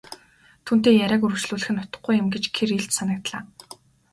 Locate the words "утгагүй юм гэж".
1.83-2.43